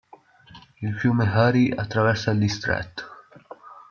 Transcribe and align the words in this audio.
Il 0.81 0.95
fiume 0.97 1.27
Hari 1.31 1.71
attraversa 1.73 2.31
il 2.31 2.39
distretto. 2.39 3.03